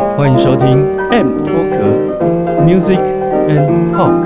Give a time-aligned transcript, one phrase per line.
[0.00, 1.78] 欢迎收听 M 脱壳
[2.64, 2.98] Music
[3.48, 4.24] and Talk。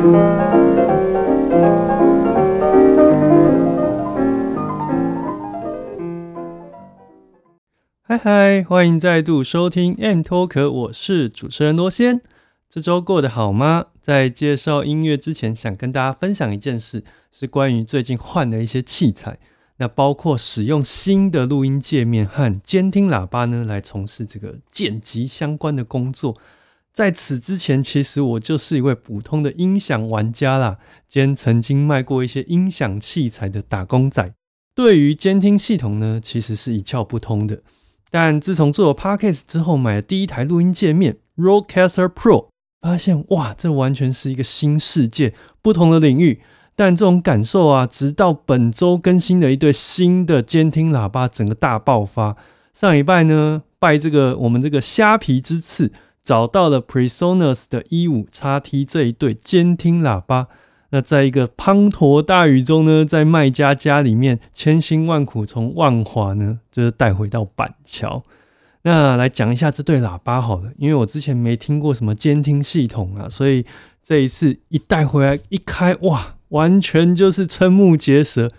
[8.03, 12.21] 嗨嗨，欢迎再度收听 M 脱壳，我是主持人罗先。
[12.71, 13.87] 这周过得好吗？
[14.01, 19.39] 在介绍音乐之前，想跟大家分享一件事，是关于最近换的一些器材。
[19.79, 26.37] 那包括使用新的录音界面和监听喇叭呢，来从事这个剪辑相关的工作。
[26.93, 34.33] 在此之前，其实我就是一位普通的音响玩家啦，兼曾经卖过一些音响器材的打工仔。
[34.77, 37.63] 对于监听系统呢，其实是一窍不通的。
[38.11, 42.47] 但自从做了 Podcast 之后，买了第一台录音界面 Rodecaster Pro，
[42.81, 46.43] 发现哇，这完全是一个新世界，不同的领域。
[46.77, 52.37] 但这种感受啊，直到本周更新的一对新的监听喇叭，整个大爆发。
[52.73, 60.49] 上礼拜呢，拜这个我们这个虾皮之赐，找到了 Presonus 的 E 五 x T 这一对监听喇叭。
[60.91, 68.23] 那在一个滂沱大雨中呢，在卖家家里面千辛万苦从万华呢，就是带回到板桥。
[68.83, 73.65] 那来讲一下这对喇叭好了，因为我之前没听过什么监听系统啊，所以
[74.03, 78.51] 这一次一带回来一开，哇，完全就是瞠目结舌。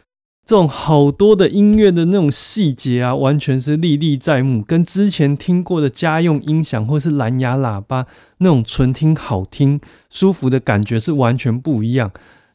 [0.45, 8.05] 这种好多的音乐的那种细节啊，完全是历历在目，跟之前听过的家用音响或是蓝牙喇叭
[8.37, 12.11] 那种纯听好听、舒服的感觉是完全不一样。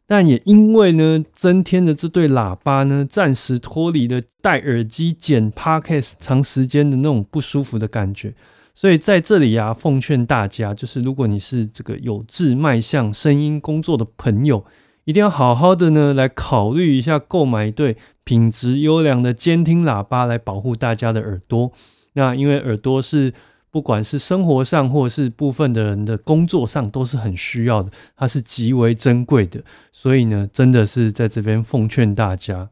[0.07, 8.33] 但也因为呢，增添的这对喇叭呢，暂时脱离了戴耳机剪 podcast 长时间的那种不舒服的感觉，
[8.73, 14.65] 所以在这里啊，奉劝大家，就是如果你是这个有志迈向声音工作的朋友。
[15.11, 21.73] 一定要好好的呢，来考虑一下购买一对品质优良的监听喇叭，来保护大家的耳朵。
[22.13, 23.35] 那因为耳朵是
[23.73, 29.61] 不管是生活上，或是部分的人的工作上，都是很需要的，它是极为珍贵的。
[29.91, 32.69] 所以呢，真的是在这边奉劝大家，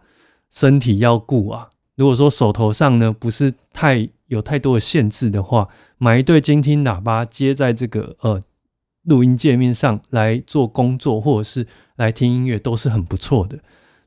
[0.48, 1.70] 身体要顾啊。
[1.96, 5.66] 如果说手头上呢不是太有太多的限制的话，
[5.98, 8.40] 买一对监听喇叭接在这个呃
[9.02, 11.66] 录音界面上来做工作，或者是。
[11.98, 13.58] 来听音乐都是很不错的。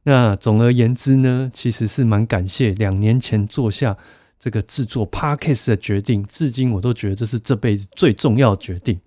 [0.04, 3.96] 那总而言之呢，其实是蛮感谢两年前做下
[4.40, 9.00] 这个制作 podcast 的决定，至今我都觉得这是这辈子最重要的决定。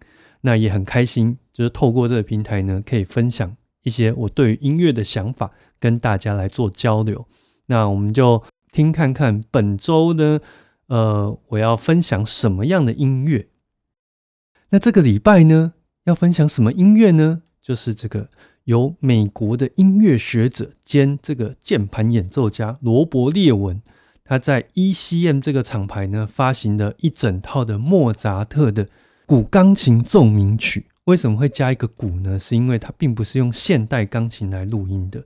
[0.43, 7.27] 那也很开心，就是透过这个平台呢，可以分享一些我对于音乐的想法，跟大家来做交流。
[7.67, 10.39] 那我们就听看看本周呢，
[10.87, 13.49] 呃，我要分享什么样的音乐？
[14.69, 15.73] 那这个礼拜呢，
[16.05, 17.43] 要分享什么音乐呢？
[17.61, 18.29] 就是这个。
[18.65, 23.83] 由美国的音乐学者兼这个键盘演奏家罗伯列文，
[24.25, 28.89] 他在 ECM 这个厂牌呢发行的一整套的莫扎特的
[29.27, 30.87] 古钢琴奏鸣曲。
[31.05, 32.39] 为什么会加一个鼓呢？
[32.39, 35.23] 是因为它并不是用现代钢琴来录音的。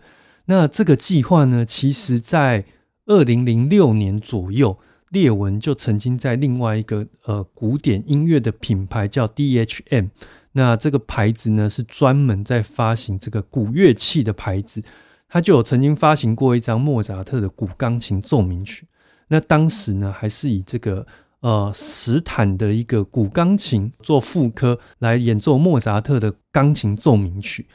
[0.46, 2.64] 那这个计划呢，其实在
[3.06, 4.76] 二零零六年左右，
[5.10, 10.08] 列文就曾经在另外一个呃古典音乐的品牌叫 DHM。
[10.58, 14.82] 那这个牌子呢，是专门在发行这个古乐器的牌子，
[15.28, 18.88] 他就有曾经发行过一张莫扎特的古钢琴奏鸣曲。
[19.28, 21.06] 那当时呢，还是以这个
[21.42, 27.68] 呃史坦的一个古钢琴做副科来演奏莫扎特的钢琴奏鸣曲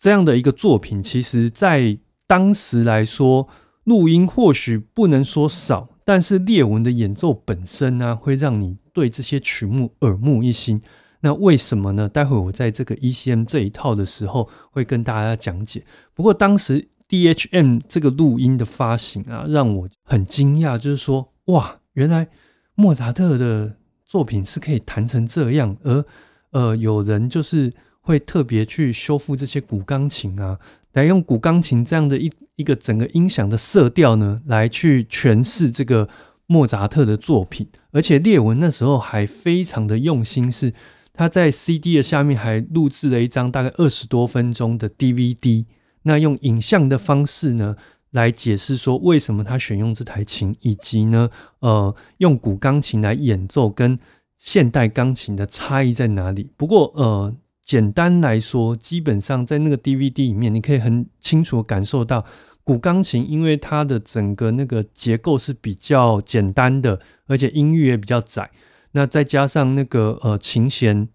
[0.00, 1.00] 这样的一个作品。
[1.00, 1.96] 其实，在
[2.26, 3.46] 当时来说，
[3.84, 10.82] 录音或许不能说少，但是列文的演奏本身呢，会让你对这些曲目耳目一新。
[11.24, 12.06] 那为什么呢？
[12.06, 15.82] 待会我在这个 ECM 这一套的时候会跟大家讲解。
[16.12, 22.28] 不过当时 DHM 这个录音的发行啊，让我很惊讶，就是说，哇，原来
[22.74, 26.04] 莫扎特的作品是可以弹成这样，而
[26.50, 27.72] 呃，有人就是
[28.02, 30.58] 会特别去修复这些古钢琴啊，
[30.92, 36.06] 来用古钢琴这样的一一个整个音响的色调呢，来去诠释这个
[36.46, 37.66] 莫扎特的作品。
[37.92, 40.74] 而且列文那时候还非常的用心，是。
[41.14, 45.64] 他在 CD 的下面还录制了一张大概二十多分钟的 DVD，
[46.02, 47.76] 那用影像的方式呢
[48.10, 51.30] 来解释说为什么他选用这台琴，以及呢
[51.60, 53.98] 呃用古钢琴来演奏跟
[54.36, 56.50] 现代钢琴的差异在哪里。
[56.56, 62.24] 不过，呃，简单来说，基本上在那个 DVD 里面，你可以很清楚感受到，
[62.64, 68.50] 古钢琴因为它的整个那个结构是比较简单的，而且音域也比较窄。
[68.94, 71.08] 那再加上那个呃琴弦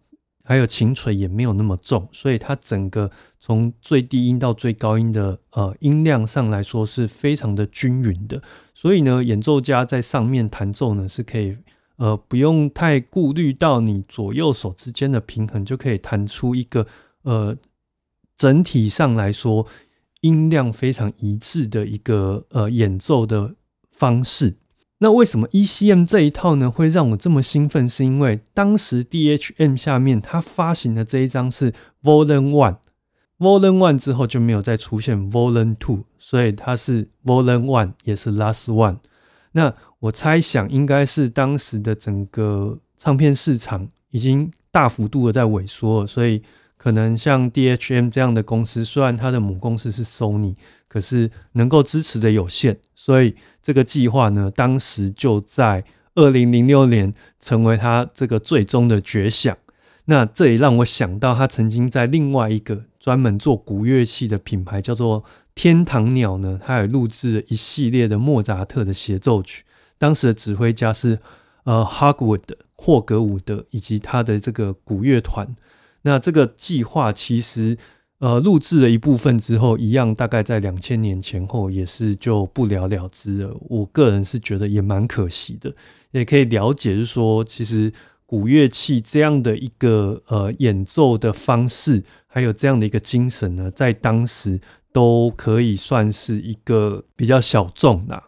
[0.46, 8.42] 还有琴锤也没有那么重，所以它整个从最低音到最高音的呃音量上来说是非常的均匀的。
[8.74, 11.58] 所以呢，演奏家在上面弹奏呢是可以。
[12.02, 16.88] 呃，不用太顾虑到你左右手之间的平衡，就可以弹出一个
[17.24, 17.58] 呃
[18.38, 19.68] 整体上来说
[20.22, 23.56] 音量非常一致的一个呃演奏的
[23.92, 24.59] 方式。
[25.02, 27.88] 那为什么 ECM 这一套呢会让我这么兴奋？
[27.88, 31.74] 是因为当时 DHM 下面它发行的这一张是
[32.04, 38.98] Volume One，Volume One 之后就没有再出现 Volume Two，所以它是 Volume One 也是 Last One。
[39.54, 46.44] 那我猜想应该是当时的整个唱片市场已经大幅度的在萎缩，所以
[46.80, 50.56] 可能像 DHM 这样的公司，虽然它的母公司是 Sony，
[50.88, 55.84] 可是能够支持的有限，所以这个计划呢，当时就在
[56.16, 59.58] 二零零六年成为他这个最终的绝响。
[60.06, 65.24] 那这也让我想到，他曾经在另外一个专门做古乐器的品牌叫做。
[65.56, 69.66] 天堂鸟呢，他也录制了一系列的莫扎特的协奏曲。
[69.98, 71.20] 当时的指挥家是
[71.66, 72.44] 呃 Hogwood
[72.78, 75.54] 霍格伍德以及他的这个古乐团。
[76.02, 77.78] 那这个计划其实
[78.20, 83.56] 呃录制了一部分之后，一样大概在两千年前后也是就不了了之了。
[83.70, 85.74] 我个人是觉得也蛮可惜的。
[86.12, 87.92] 也可以了解，是说其实
[88.26, 94.60] 古乐器这样的一个呃演奏的方式，还有这样的一个精神呢，在当时。
[94.92, 98.24] 都可以算是一个比较小众的。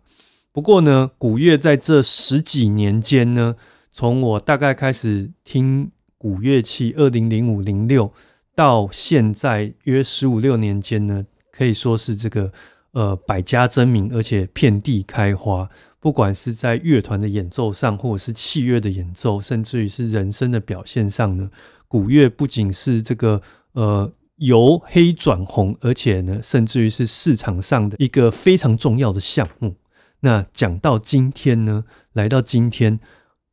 [0.52, 3.56] 不过呢，古乐在这十几年间呢，
[3.92, 5.90] 从我大概开始听
[6.22, 8.14] 古乐器，二零零五零六
[8.54, 12.54] 到现在约十五六年间呢，可以说是这个
[12.92, 15.68] 呃百家争鸣，而且遍地开花。
[16.00, 21.50] 不管是在乐团的演奏上，或者是器乐的演奏，甚至于是人声的表现上呢，
[21.88, 23.42] 古乐不仅是这个
[23.72, 24.14] 呃。
[24.38, 29.76] 由黑转红，而且呢，甚至于是市场上的一个非常重要的项目。
[30.22, 31.84] 那讲到今天呢，
[32.14, 33.00] 来到今天，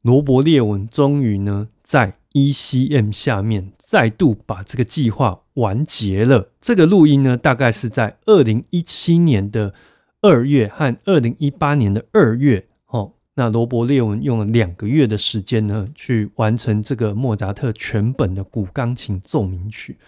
[0.00, 6.50] 罗伯列文终于呢，在 ECM 下面再度把这个计划完结了。
[6.60, 9.74] 这个录音呢，大概是在二零一七年的
[10.20, 12.66] 二月和二零一八年的二月。
[12.86, 19.98] 哦，那罗伯列文用了两个月的时间呢，去完成这个莫扎特全本的古钢琴奏鸣曲。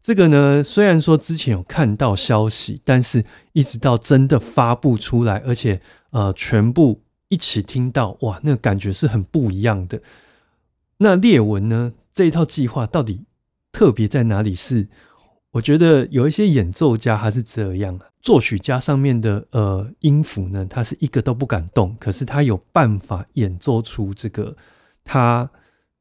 [0.00, 5.80] 这个呢，虽然说之前有看到消息，但是一直到真的发布出来，而且
[6.10, 10.00] 呃全部一起听到，哇，那感觉是很不一样的。
[11.02, 13.26] 那列文呢这一套计划到底
[13.70, 14.54] 特别在哪里？
[14.54, 14.88] 是
[15.52, 24.56] 我觉得有一些演奏家他是这样，作曲家上面的呃音符呢，他是一个都不敢动，可是他有办法演奏出这个
[25.04, 25.50] 他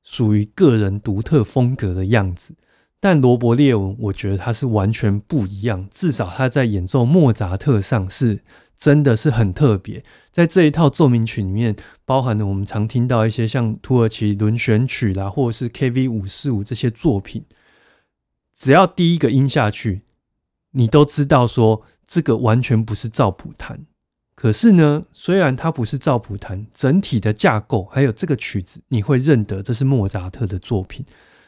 [0.04, 2.56] 属于个人独特风格的样子。
[3.02, 5.90] 但罗伯列文，我觉得他是完全不一样。
[5.92, 8.44] 至少他在演奏莫扎特上是
[8.78, 10.04] 真的是很特别。
[10.32, 11.76] 在这一套奏鸣曲里面，
[12.06, 17.44] 包含了我们常听到一些像土耳其轮旋曲啦，或者是 KV 五四五这些作品，
[18.54, 20.04] 只要第一个音下去，
[20.74, 23.88] 你都知道说这个完全不是赵普弹。
[24.36, 31.04] 可是呢，虽然它不是赵普弹，整体的架构还有这个曲子，你会认得这是莫扎特的作品。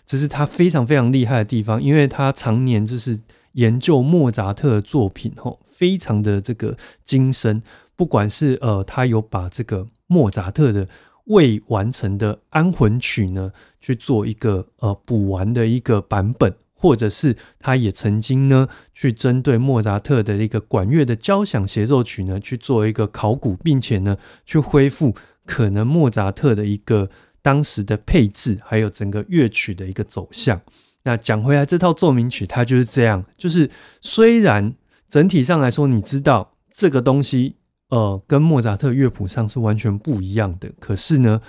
[0.05, 3.19] 这是他非常非常厉害的地方，因为他常年就是
[3.53, 7.63] 研究莫扎特的作品，吼，非常的这个精深。
[7.95, 10.87] 不管是呃，他有把这个莫扎特的
[11.25, 27.09] 未完成的安魂曲呢，去做一个呃补完的一个版本，或者是他也曾经呢，去针对莫扎特的一个管乐的交响协奏曲呢，去做一个考古，并且呢，去恢复可能莫扎特的一个。
[27.43, 30.59] 当时的配置，还有整个乐曲的一个走向。
[31.03, 33.69] 那讲回来，这套奏鸣曲它就是这样，就是
[34.01, 34.73] 虽然
[35.09, 37.57] 整体上来说，你知道这个东西，
[37.89, 40.71] 呃，跟莫扎特乐谱上是完全不一样的。
[40.79, 41.41] 可是呢，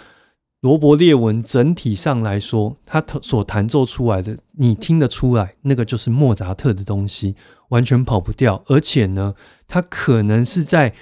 [0.60, 7.36] 罗伯列文整体上来说，他所弹奏出来的，你听得出来，那个就是莫扎特的东西，
[7.68, 8.60] 完全跑不掉。
[8.66, 9.34] 而且呢，
[9.68, 10.92] 他可能是在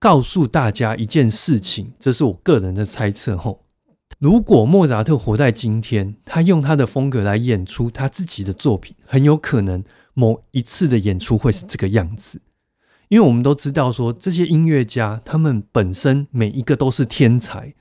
[0.00, 3.63] 告诉大家一件事情，这是我个人的猜测，吼。
[4.18, 9.82] 如果莫扎特活在今天，他用他的风格来演出他自己的作品，很有可能
[10.14, 12.40] 某一次的演出会是这个样子。
[13.08, 17.74] 因为我们都知道说，这些音乐家他们本身每一个都是天才，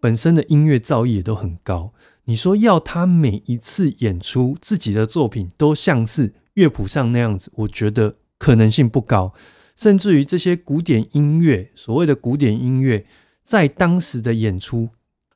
[0.00, 1.92] 本身的音乐造诣也都很高。
[2.24, 9.34] 你说要他每一次演出自己的作品都像是乐谱上那样子，我觉得可能性不高。
[9.76, 13.06] 甚至于这些古典音乐，所谓的古典音乐，
[13.44, 14.90] 在当时的演出，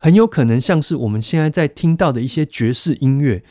[0.04, 3.42] 很有可能像是我们现在在听到的一些爵士音乐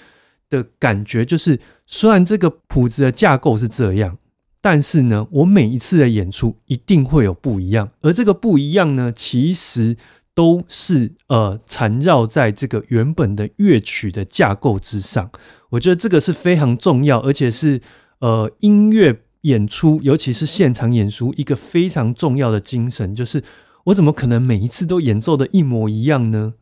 [0.51, 4.19] 的感觉，就是虽然这个谱子的架构是这样，
[4.61, 9.97] 但是呢，我每一次的演出一定会有不一样，而这个不一样呢，其实
[10.35, 15.31] 都是呃缠绕在这个原本的乐曲的架构之上。
[15.71, 17.81] 我觉得这个是非常重要，而且是
[18.19, 19.21] 呃音乐。
[19.43, 23.43] 演出，尤其是现场演出，一个非常重要的精神就是：
[23.85, 26.53] 我怎么可能每一次都演奏的一模一样呢？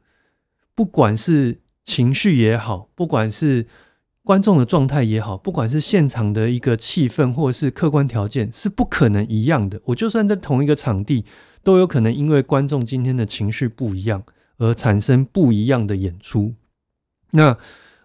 [0.76, 3.68] 不管是情绪也好，不管是
[4.24, 9.80] 观众的状态也好，不管是现场的一个气氛或者是客观条件，是不可能一样的。
[9.86, 11.26] 我就算在同一个场地，
[11.64, 14.24] 都有可能因为观众今天的情绪不一样，
[14.58, 16.54] 而产生不一样的演出。
[17.32, 17.58] 那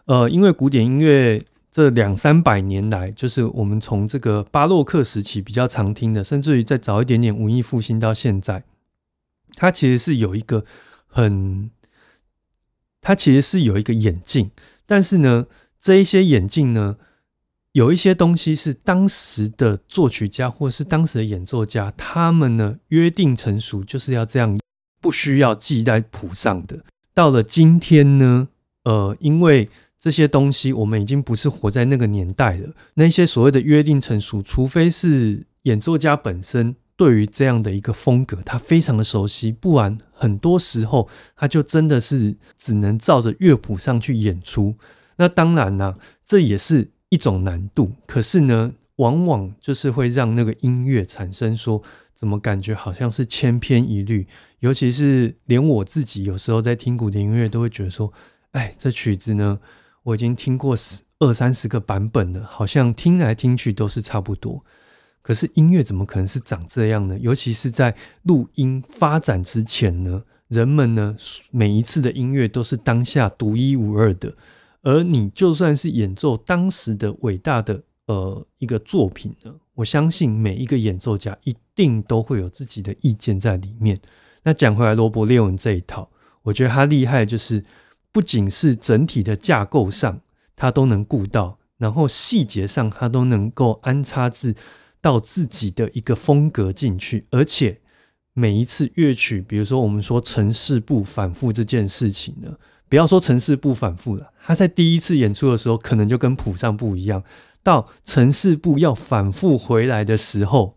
[0.04, 1.40] 呃，因为古典音乐。
[1.68, 8.64] 这两三百年来，就是我们从这个巴洛克时期比较常听的，甚至于再早一点点文艺复兴到现在，
[9.56, 10.64] 它其实是有一个
[11.08, 11.70] 很，
[13.00, 14.50] 它其实是有一个眼镜，
[14.86, 15.46] 但是呢，
[15.80, 16.98] 这一些眼镜呢，
[17.72, 24.58] 有一些东西是当时的作曲家或是当时的演奏家，他们呢约定成熟，就是要这样，
[25.00, 26.84] 不需要记在谱上的。
[27.14, 28.48] 到了今天呢，
[28.84, 32.74] 呃，因为这些东西，我们已经不是活在那个年代了。
[32.94, 44.74] 那些所谓的约定成熟，除非是演奏家本身对于这样的一个风格，他非常的熟悉，不然很多时候他就真的是只能照着乐谱上去演出。
[45.16, 47.92] 那当然呢，这也是一种难度。
[48.06, 51.82] 可是呢，往往就是会让那个音乐产生说，
[52.14, 54.26] 怎么感觉好像是千篇一律。
[54.60, 58.12] 尤其是连我自己有时候在听古典音乐，都会觉得说，
[58.52, 59.58] 哎，这曲子呢。
[60.02, 64.64] 我已经听过十二三十个版本了，好像听来听去都是差不多。
[65.26, 67.18] 可是音乐怎么可能是长这样呢？
[67.18, 67.92] 尤其是在
[68.22, 71.16] 录音发展之前呢，人们呢
[71.50, 74.32] 每一次的音乐都是当下独一无二的。
[74.82, 83.98] 而你就算是演奏当时的伟大的呃一个作品呢，我相信每一个演奏家一定都会有自己的意见在里面。
[84.44, 86.08] 那讲回来，罗伯列文这一套，
[86.42, 87.64] 我觉得他厉害就是。
[88.12, 90.18] 不仅是整体的架构上，
[90.56, 94.54] 他都能顾到，然后细节上他都能够安插至
[95.06, 97.78] 到自己的一个风格进去，而且
[98.32, 102.56] 每一次乐曲，比如说我们说城市部反复这件事情呢，
[102.88, 107.22] 不要说城市部反复了，他在第一次演出的时候可能就跟谱上不一样，
[107.62, 110.76] 到城市部要反复回来的时候，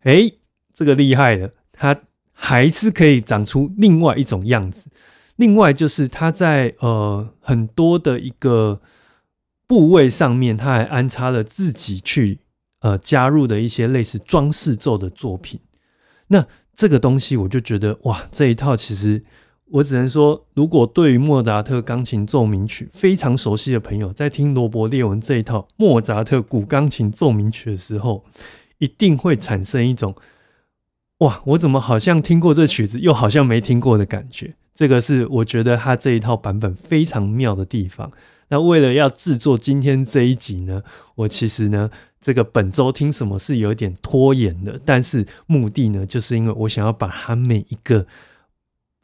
[0.00, 0.32] 哎，
[0.74, 2.00] 这个厉害了，他
[2.32, 4.90] 还是可以长出另外一种样子。
[5.36, 8.80] 另外就是他在呃很多的一个
[9.68, 12.40] 部位上面，他还安插了自己去
[12.80, 15.60] 呃加入的一些类似装饰奏的作品。
[16.28, 19.24] 那这个东西我就觉得哇，这一套其实
[19.70, 28.24] 我只能说，如果对于莫扎特钢琴奏鸣曲非常熟悉的朋友，在听罗伯列文这一套莫扎特古钢琴奏鸣曲的时候，
[28.78, 30.14] 一定会产生一种
[31.18, 34.54] 哇，我怎么好像听过这曲子，又好像没听过的感觉。
[34.74, 38.12] 这个是我觉得他这一套版本非常妙的地方。
[38.50, 40.82] 那为了要制作今天这一集呢，
[41.16, 48.06] 我其实呢，这个本周听什么是有点拖延的，但是目的呢，就是因为我想要把他每一个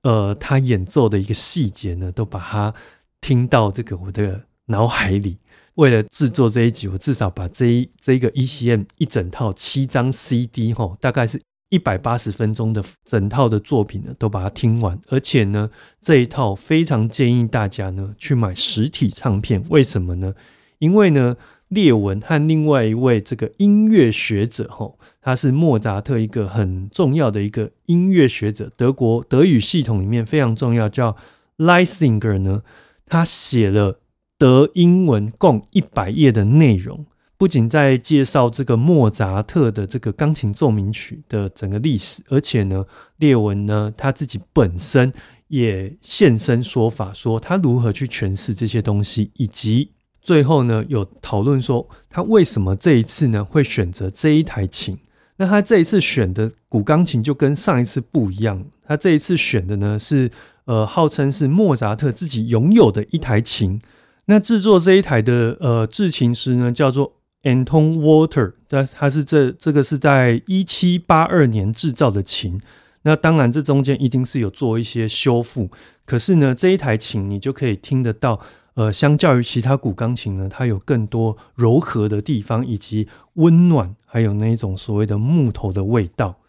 [0.03, 2.75] 呃他演奏的一个细节呢，都把它
[3.21, 5.39] 听到这个我的脑海里。
[5.75, 11.41] 为了制作这一集，我至少把这一这一个 ECM 一整套七张 CD 哈，大概是。
[11.71, 15.69] 一百八十分钟的整套的作品呢，都把它听完，而且呢，
[16.01, 19.65] 这一套非常建议大家呢去买实体唱片。
[19.71, 20.35] 为什么呢？
[20.79, 21.37] 因为呢，
[21.69, 31.17] 列文和另外一位这个音乐学者，吼，他是莫扎特一个很重要的一个音乐学者，德国德语系统里面非常重要，叫
[31.59, 32.63] Leisinger 呢，
[33.07, 34.01] 他写了
[34.39, 37.07] 德英文共一百页的内容。
[37.37, 45.13] 不仅在介绍这个莫扎特的这个钢琴奏鸣曲的整个历史，而且呢，列文呢他自己本身
[45.49, 49.91] 也现身说法，说他如何去诠释这些东西，以及
[50.25, 54.99] 最后呢有讨论说他为什么这一次呢会选择这一台琴。
[55.37, 60.29] 那他这一次选的古钢琴就跟上一次不一样，他这一次选的呢是
[60.65, 63.81] 呃号称是莫扎特自己拥有的一台琴。
[64.25, 67.13] 那制作这一台的呃制琴师呢叫做。
[67.45, 72.59] Anton Walter，但他是这这个是在一七八二年制造的琴。
[73.03, 75.71] 那当然，这中间一定是有做一些修复。
[76.07, 78.41] 可是呢，这一台琴你就可以听得到，
[78.75, 86.41] 呃，相较于其他古钢琴呢，它有更多柔和的地方，以及温暖，还有那一种所谓的木头的味道。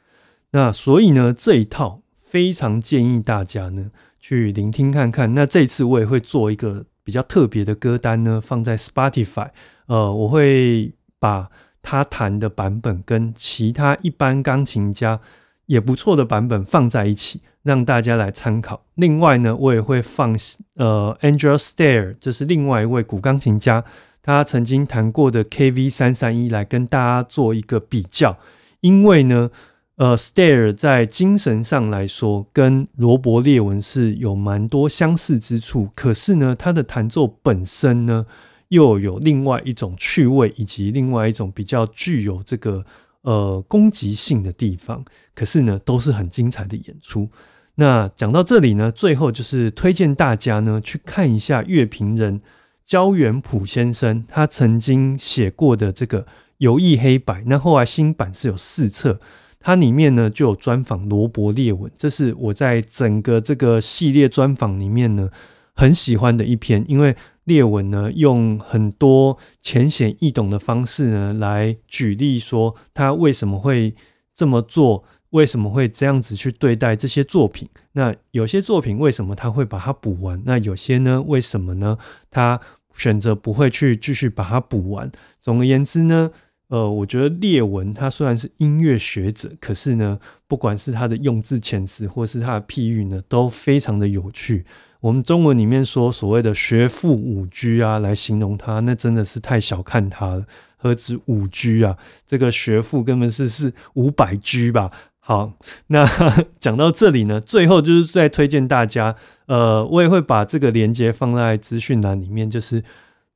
[0.51, 5.33] 那所以呢，这一套非常建议大家呢去聆听看看。
[5.35, 9.49] 那这次我也会做一个比较特别的歌单呢，放在 Spotify。
[9.85, 11.49] 呃，我会把
[11.83, 15.19] 他弹的版本跟其他一般钢琴家
[15.67, 18.85] 也不错的版本放在一起，让大家来参考。
[18.93, 20.37] 另外呢，我也会放
[20.75, 23.83] 呃 Angel Stair，这是另外一位古钢琴家，
[24.21, 28.37] 他曾经弹过的 KV 三三一来跟大家做一个比较。
[28.81, 29.49] 因为呢，
[29.95, 38.25] 呃，Stair 在精神上来说跟罗伯列文是有蛮多相似之处，可是呢，他的弹奏本身呢。
[38.69, 42.83] 又有另外一种趣味，以及另外一种比较具有这个
[43.21, 45.05] 呃攻击性的地方。
[45.35, 47.29] 可是呢，都是很精彩的演出。
[47.75, 52.41] 那讲到这里呢，最后就是推荐大家呢去看一下乐评人
[52.85, 56.23] 焦元溥先生他曾经写过的这个
[56.57, 57.41] 《游艺黑白》。
[57.47, 59.19] 那后来新版是有四册，
[59.59, 61.91] 它里面呢就有专访罗伯列文。
[61.97, 65.29] 这是我在整个这个系列专访里面呢
[65.73, 67.15] 很喜欢的一篇，因为。
[67.45, 73.93] 列文呢，用很多浅显易懂的方式呢，来举例说他为什么会
[74.33, 77.67] 这么做，为什么会这样子去对待这些作品。
[77.93, 80.41] 那有些作品为什么他会把它补完？
[80.45, 81.97] 那有些呢，为什么呢？
[82.29, 82.59] 他
[82.95, 85.11] 选择不会去继续把它补完。
[85.41, 86.31] 总而言之呢，
[86.69, 94.65] 呃，我觉得列文他虽然是音乐学者，可是呢，不管是他的用字遣词，或是他的譬喻呢，都非常的有趣。
[95.01, 100.45] 我们中文里面说所谓的学富五居啊，来形容他，那真的是太小看他了。
[100.77, 104.91] 何止五居啊，这个学富根本是是五百居吧。
[105.27, 105.53] 好，
[105.87, 106.05] 那
[106.61, 109.15] 讲到这里呢，最后就是再推荐大家，
[109.47, 112.83] 呃，我也会把这个链接放在资讯栏里面，就是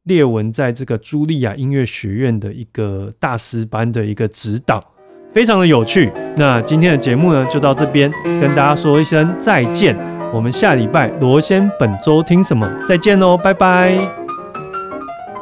[0.03, 4.93] 列文在这个茱莉亚音乐学院的一个大师班的一个指导，
[5.31, 6.13] 非常的有趣。
[6.37, 9.97] 那今天的节目呢，就到这边，跟大家说一声再见。
[10.31, 12.71] 我们下礼拜罗先本周听什么？
[12.87, 13.97] 再见喽，拜拜！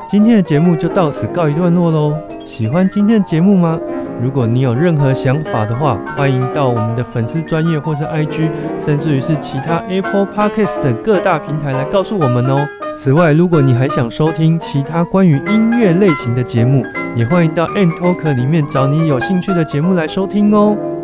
[0.10, 2.18] 今天的节目就到此告一段落喽。
[2.46, 3.78] 喜欢今天的节目吗？
[4.22, 8.50] 如果你有任何想法的话，欢迎到我们的粉丝专业或是 IG，
[8.80, 12.68] 甚至于是其他 Apple Podcast 等各大平台来告诉我们哦。
[12.96, 16.84] 此外，如果你还想收听其他关于音乐类型的节目，
[17.16, 20.97] 也欢迎到 N Talk 里面找你有兴趣的节目来收听哦。